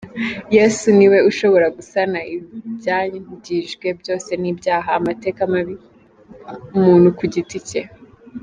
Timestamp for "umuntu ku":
6.77-7.23